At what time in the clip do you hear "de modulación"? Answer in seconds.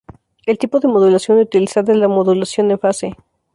0.79-1.37